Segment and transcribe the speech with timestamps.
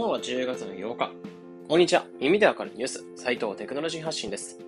[0.00, 1.10] 今日は10月の8日。
[1.68, 2.06] こんにちは。
[2.18, 4.58] 耳でわかるニュース、斉藤テクノロジー発信です。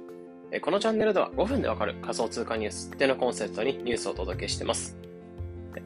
[0.61, 4.99] このチャンネルでは5分でわかる仮想通貨ニュースってのコンセプトにニュースをお届けしてます。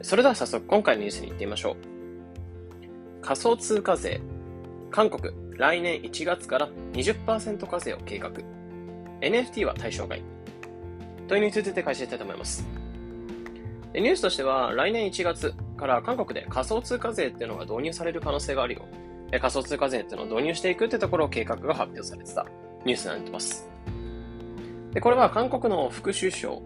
[0.01, 1.77] それでは早速今回のニュースに行ってみましょ
[3.21, 3.21] う。
[3.21, 4.19] 仮想通貨税。
[4.91, 8.31] 韓国、来年1月から20%課税を計画。
[9.21, 10.21] NFT は対象外。
[11.29, 12.67] というニュースについて解説したいと思います。
[13.95, 18.85] ニュースとしては、来年1月から韓国で仮想通貨税っていうのが導入される可能性があるよ。
[19.31, 22.45] 仮想通貨税っていうのを導入していくってところを計画が発表されてた
[22.85, 23.69] ニュースになってます。
[24.93, 26.59] で、これは韓国の副首相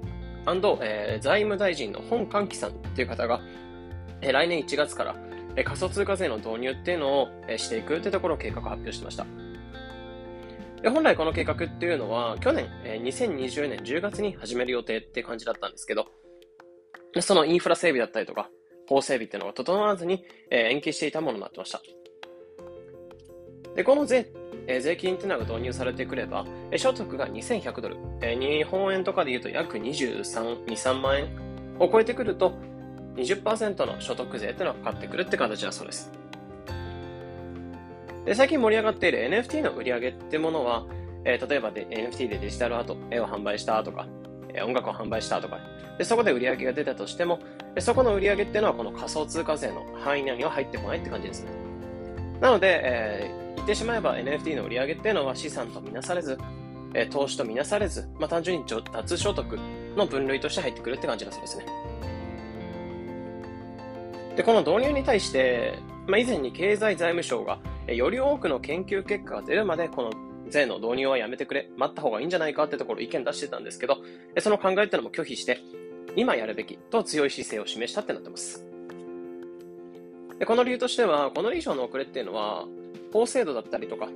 [0.81, 3.41] えー、財務大臣の本韓樹さんっていう方が、
[4.21, 5.15] え、来年1月から、
[5.55, 9.25] え、仮想通貨税の導入っていうのを、え、していくってところを計画発表しました。
[10.81, 16.07] で本来この計画っていうのは、去年、えー、2020年10月に始める予定って感じだったんですけど、
[17.19, 18.49] そのインフラ整備だったりとか、
[18.87, 21.81] 法整備っていうのが整わずに、え、延期していたものになってました。
[23.75, 24.31] で、この税、
[24.67, 31.27] えー、税金っていうのが導入されてくれば、えー、所得が2100ドル、えー、日本円とかで言うと約23、2、3万円
[31.79, 32.53] を超えてくると、
[33.15, 36.11] 20%の所得税っていうのがかかってくるって形だそうです。
[38.25, 40.85] で、最近盛り上がっている NFT の売り上げってものは、
[41.25, 44.07] えー、例えばで NFT でデジタルアート、絵を販売したとか、
[44.53, 45.59] えー、音楽を販売したとか、
[45.97, 47.39] でそこで売り上げが出たとしても、
[47.79, 51.51] そこの売り上げっていうのはこの仮想通貨税の範囲内には入ってこないって感じですね。
[52.39, 56.37] なので、え、言ってしまえば NFT の売り上げっていうのは資産とみなされず、
[56.93, 59.57] え、投資とみなされず、まあ、単純に脱所得
[59.95, 61.65] の分類として入ってくるって感じだそうですね。
[64.35, 65.77] で、この導入に対して、
[66.07, 70.11] まあ、以前に経済財務省が、え、より多くの研究結果が出るまで、この
[70.49, 73.97] 税の導入はやめてくれ、待った方がいいんじゃないかってところ意見出してたんですけど、
[74.39, 75.59] その考えってのも拒否して、
[76.15, 78.65] 今やるべきと強い姿勢を示したってなってます。
[80.39, 82.65] でこの理由としては、この以上の遅れっていうのは、
[83.11, 84.09] 法制度だったりとか、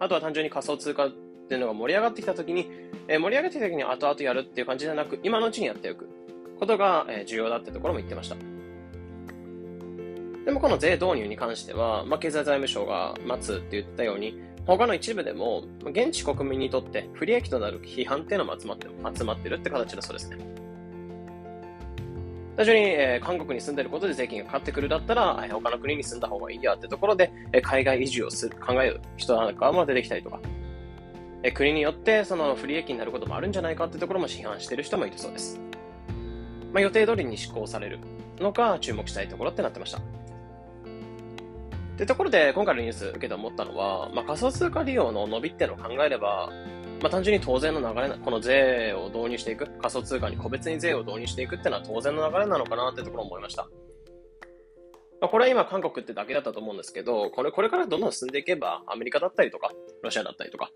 [0.00, 1.10] あとは単純に仮想通貨っ
[1.48, 2.70] ていうのが盛り上がってきたときに、
[3.08, 6.08] えー、盛り上げてきたときに後々やるっていう感じじゃなく、今のうちにやっておく
[6.58, 8.36] ことが、えー、重要だってところも言ってました。
[10.44, 20.38] でもこの税導入に関しては、まあ、経済財務省が待つって言ったように、他の一部でも、現地国民にとって不利益となる批判っていうのも集まって集まってるって形だそうですね。
[22.58, 30.40] 単純に、えー、韓国に住んでることで税金がかかってくるだったら、えー、他の国に住んだ方がいいやってところで、えー、海外移住をする考える人なんかも出てきたりとか、
[31.44, 35.60] えー、国によってその不利益になることもあるんじゃないかってところも批判してる人もいるそうです。
[36.72, 38.00] まあ、予定通りに施行される
[38.40, 39.98] のか注目したいところってなってました。
[39.98, 40.00] っ
[41.96, 46.50] てところで、今回のニュース受けて思ったのは、まあ、仮想通貨利用の伸びっていうのを考えれば、
[47.00, 53.68] まあ、単純に当然の流れな、この税を導入していく、仮想通貨に個別に税を導入していくっていうのは当然の流れなのかなってところを思いました。
[55.20, 59.72] まあ、これは今韓国ってだけだったと思うんですけど、これ、これからどんどん進んでいけば、アメリカだったりとか、
[60.02, 60.70] ロシアだったりとか、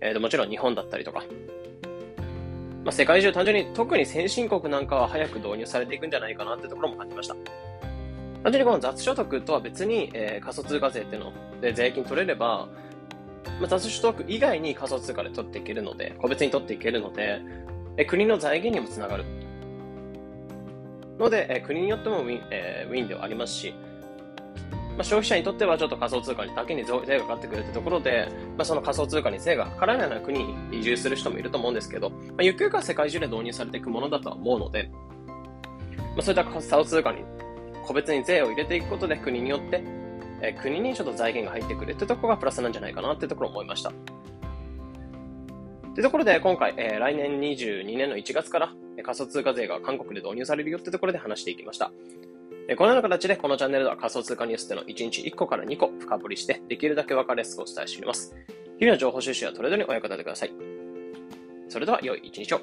[0.00, 1.24] えー、でもちろん日本だったりとか、
[2.84, 7.34] まあ、世界中単純に特に先進国なんかは早く導入されていくんじゃないかなってところも感じました。
[8.42, 12.68] 単純にこの雑所得とは別に、えー、仮想通貨税っていうので税金取れれば、
[13.60, 17.40] まあ、雑所得以外に仮想通貨で取っていけるので、個別に取っていけるので、
[17.96, 19.24] え、国の財源にもつながる。
[21.18, 23.74] ので、え、国によってもウィン,、えー、ウィンではありますし、
[24.96, 34.90] まあ、消費者にとってはちょっと仮想通貨にだけに税がかかってくるってところで、まあ、その仮想通貨に税がかからないような国に移住する人もいると思うんですけど、まあ、ゆくゆくは世界中で導入されていくものだとは思うので、
[35.98, 37.22] まあ、そういった仮想通貨に
[37.84, 39.82] 個別に税を入れていくことで国によって、
[40.40, 43.90] えー、国にちょっと財源が入ってくるってところがプラスなんじゃないかなってところを思いました。
[43.90, 43.96] と
[46.00, 48.72] いうところで今回、えー、来年22年の1月から
[49.02, 51.90] 仮想通貨税が韓国で導入されるよってところで話していきました。
[52.70, 58.34] えこのような形でこのチャンネルでは仮想通貨ニュースでの1日1個から2個深掘りしてできるだけ分かりやすくお伝えしています。
[58.78, 60.52] 日々の情報収集やトレードにお役立てください。
[61.68, 62.60] それでは良い一日を。